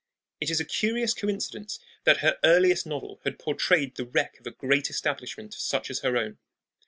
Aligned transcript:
It 0.39 0.49
is 0.49 0.59
a 0.59 0.65
curious 0.65 1.13
coincidence 1.13 1.77
that 2.05 2.21
her 2.25 2.39
earliest 2.43 2.87
novel 2.87 3.21
had 3.23 3.37
portrayed 3.37 3.93
the 3.97 4.05
wreck 4.05 4.39
of 4.39 4.47
a 4.47 4.49
great 4.49 4.89
establishment 4.89 5.53
such 5.53 5.91
as 5.91 5.99
her 5.99 6.17
own. 6.17 6.39